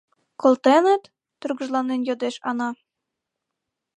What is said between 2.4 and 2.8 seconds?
Ана.